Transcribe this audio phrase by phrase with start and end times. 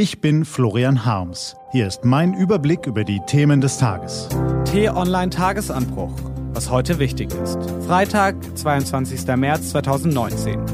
[0.00, 1.56] Ich bin Florian Harms.
[1.72, 4.28] Hier ist mein Überblick über die Themen des Tages.
[4.66, 6.12] T-Online Tagesanbruch.
[6.52, 7.58] Was heute wichtig ist.
[7.84, 9.26] Freitag, 22.
[9.34, 10.64] März 2019.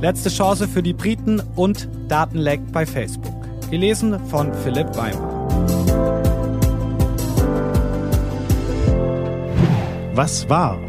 [0.00, 3.34] Letzte Chance für die Briten und Datenleck bei Facebook.
[3.70, 5.46] Gelesen von Philipp Weimar.
[10.14, 10.80] Was war?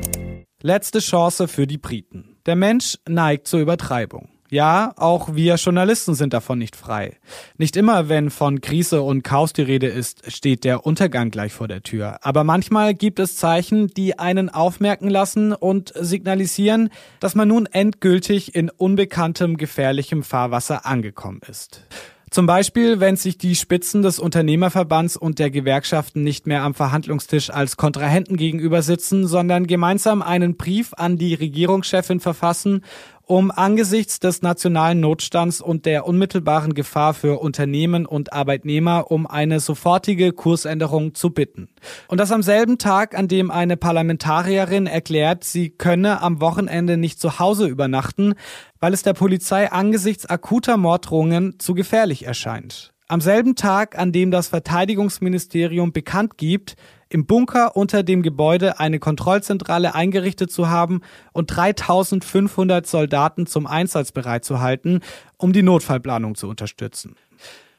[0.62, 2.38] Letzte Chance für die Briten.
[2.46, 4.30] Der Mensch neigt zur Übertreibung.
[4.52, 7.16] Ja, auch wir Journalisten sind davon nicht frei.
[7.58, 11.70] Nicht immer, wenn von Krise und Chaos die Rede ist, steht der Untergang gleich vor
[11.70, 12.20] der Tür.
[12.22, 16.90] Aber manchmal gibt es Zeichen, die einen aufmerken lassen und signalisieren,
[17.22, 21.84] dass man nun endgültig in unbekanntem, gefährlichem Fahrwasser angekommen ist.
[22.30, 27.50] Zum Beispiel, wenn sich die Spitzen des Unternehmerverbands und der Gewerkschaften nicht mehr am Verhandlungstisch
[27.50, 32.84] als Kontrahenten gegenüber sitzen, sondern gemeinsam einen Brief an die Regierungschefin verfassen
[33.32, 39.62] um angesichts des nationalen Notstands und der unmittelbaren Gefahr für Unternehmen und Arbeitnehmer um eine
[39.62, 41.70] sofortige Kursänderung zu bitten.
[42.10, 47.22] Und das am selben Tag, an dem eine Parlamentarierin erklärt, sie könne am Wochenende nicht
[47.22, 48.34] zu Hause übernachten,
[48.82, 52.92] weil es der Polizei angesichts akuter Morddrohungen zu gefährlich erscheint.
[53.08, 56.76] Am selben Tag, an dem das Verteidigungsministerium bekannt gibt,
[57.12, 61.02] im Bunker unter dem Gebäude eine Kontrollzentrale eingerichtet zu haben
[61.34, 65.02] und 3500 Soldaten zum Einsatz bereit zu halten,
[65.38, 67.16] um die Notfallplanung zu unterstützen.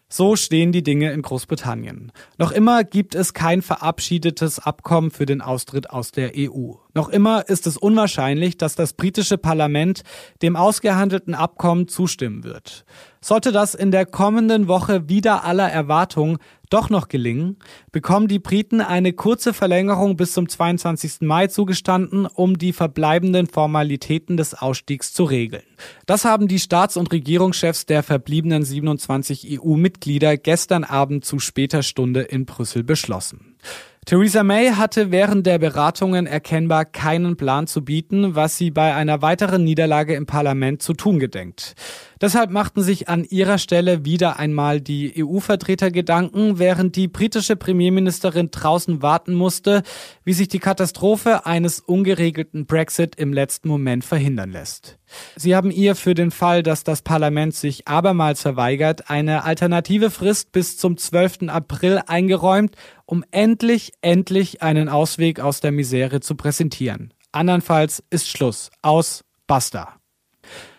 [0.08, 2.12] So stehen die Dinge in Großbritannien.
[2.36, 6.72] Noch immer gibt es kein verabschiedetes Abkommen für den Austritt aus der EU.
[6.92, 10.02] Noch immer ist es unwahrscheinlich, dass das britische Parlament
[10.42, 12.84] dem ausgehandelten Abkommen zustimmen wird.
[13.24, 16.38] Sollte das in der kommenden Woche wieder aller Erwartung
[16.70, 17.56] doch noch gelingen,
[17.92, 21.20] bekommen die Briten eine kurze Verlängerung bis zum 22.
[21.20, 25.62] Mai zugestanden, um die verbleibenden Formalitäten des Ausstiegs zu regeln.
[26.06, 32.22] Das haben die Staats- und Regierungschefs der verbliebenen 27 EU-Mitglieder gestern Abend zu später Stunde
[32.22, 33.56] in Brüssel beschlossen.
[34.04, 39.22] Theresa May hatte während der Beratungen erkennbar keinen Plan zu bieten, was sie bei einer
[39.22, 41.76] weiteren Niederlage im Parlament zu tun gedenkt.
[42.20, 48.50] Deshalb machten sich an ihrer Stelle wieder einmal die EU-Vertreter Gedanken, während die britische Premierministerin
[48.50, 49.84] draußen warten musste,
[50.24, 54.98] wie sich die Katastrophe eines ungeregelten Brexit im letzten Moment verhindern lässt.
[55.36, 60.52] Sie haben ihr für den Fall, dass das Parlament sich abermals verweigert, eine alternative Frist
[60.52, 61.48] bis zum 12.
[61.48, 67.12] April eingeräumt, um endlich, endlich einen Ausweg aus der Misere zu präsentieren.
[67.32, 68.70] Andernfalls ist Schluss.
[68.82, 69.24] Aus.
[69.46, 69.96] Basta.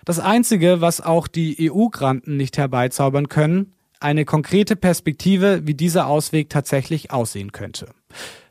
[0.05, 6.49] Das Einzige, was auch die EU-Granten nicht herbeizaubern können, eine konkrete Perspektive, wie dieser Ausweg
[6.49, 7.87] tatsächlich aussehen könnte.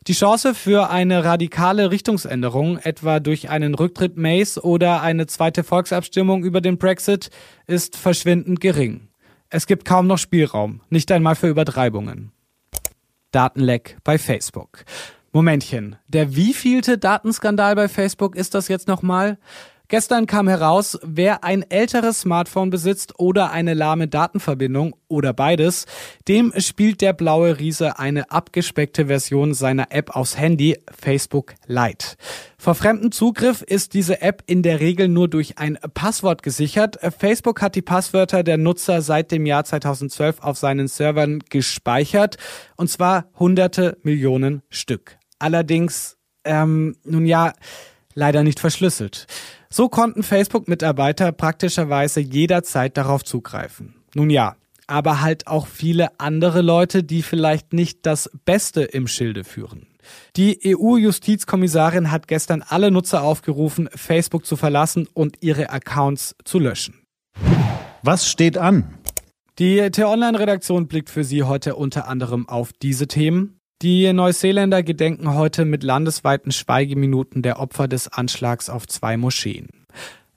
[0.09, 6.43] Die Chance für eine radikale Richtungsänderung, etwa durch einen Rücktritt Mays oder eine zweite Volksabstimmung
[6.43, 7.31] über den Brexit,
[7.69, 9.07] ist verschwindend gering.
[9.49, 12.33] Es gibt kaum noch Spielraum, nicht einmal für Übertreibungen.
[13.31, 14.85] Datenleck bei Facebook.
[15.31, 19.39] Momentchen, der wievielte Datenskandal bei Facebook ist das jetzt nochmal?
[19.93, 25.85] Gestern kam heraus, wer ein älteres Smartphone besitzt oder eine lahme Datenverbindung oder beides,
[26.29, 32.17] dem spielt der blaue Riese eine abgespeckte Version seiner App aufs Handy, Facebook Lite.
[32.57, 36.99] Vor fremdem Zugriff ist diese App in der Regel nur durch ein Passwort gesichert.
[37.19, 42.39] Facebook hat die Passwörter der Nutzer seit dem Jahr 2012 auf seinen Servern gespeichert,
[42.77, 45.19] und zwar hunderte Millionen Stück.
[45.39, 47.53] Allerdings, ähm, nun ja,
[48.15, 49.27] leider nicht verschlüsselt.
[49.73, 53.95] So konnten Facebook-Mitarbeiter praktischerweise jederzeit darauf zugreifen.
[54.15, 54.57] Nun ja,
[54.87, 59.87] aber halt auch viele andere Leute, die vielleicht nicht das Beste im Schilde führen.
[60.37, 67.07] Die EU-Justizkommissarin hat gestern alle Nutzer aufgerufen, Facebook zu verlassen und ihre Accounts zu löschen.
[68.03, 68.99] Was steht an?
[69.59, 73.62] Die T-Online-Redaktion blickt für Sie heute unter anderem auf diese Themen.
[73.83, 79.71] Die Neuseeländer gedenken heute mit landesweiten Schweigeminuten der Opfer des Anschlags auf zwei Moscheen.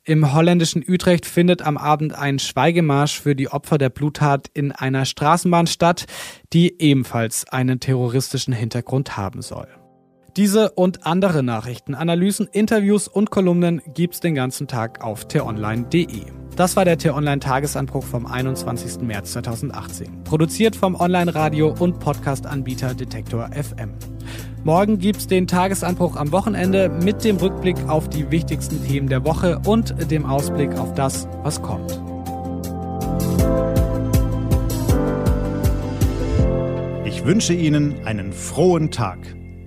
[0.04, 5.06] Im holländischen Utrecht findet am Abend ein Schweigemarsch für die Opfer der Bluttat in einer
[5.06, 6.06] Straßenbahn statt,
[6.54, 9.68] die ebenfalls einen terroristischen Hintergrund haben soll.
[10.38, 16.24] Diese und andere Nachrichten, Analysen, Interviews und Kolumnen gibt's den ganzen Tag auf t-online.de.
[16.58, 19.00] Das war der T-Online-Tagesanbruch vom 21.
[19.00, 20.26] März 2018.
[20.26, 23.94] Produziert vom Online-Radio- und Podcast-Anbieter Detektor FM.
[24.66, 29.62] Morgen gibt's den Tagesanbruch am Wochenende mit dem Rückblick auf die wichtigsten Themen der Woche
[29.66, 32.02] und dem Ausblick auf das, was kommt.
[37.06, 39.20] Ich wünsche Ihnen einen frohen Tag.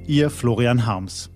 [0.08, 1.28] Ihr Florian Harms.